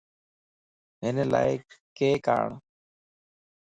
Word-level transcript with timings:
ھن 1.01 1.15
لاڪيڪ 1.31 2.23
آڻ 2.37 2.49